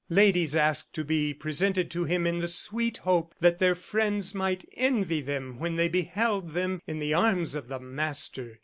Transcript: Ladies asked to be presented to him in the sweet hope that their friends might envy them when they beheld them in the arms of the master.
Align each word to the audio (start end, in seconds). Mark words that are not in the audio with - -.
Ladies 0.09 0.55
asked 0.55 0.93
to 0.95 1.03
be 1.03 1.31
presented 1.31 1.91
to 1.91 2.05
him 2.05 2.25
in 2.25 2.39
the 2.39 2.47
sweet 2.47 2.97
hope 2.97 3.35
that 3.39 3.59
their 3.59 3.75
friends 3.75 4.33
might 4.33 4.65
envy 4.75 5.21
them 5.21 5.59
when 5.59 5.75
they 5.75 5.89
beheld 5.89 6.53
them 6.55 6.81
in 6.87 6.97
the 6.97 7.13
arms 7.13 7.53
of 7.53 7.67
the 7.67 7.79
master. 7.79 8.57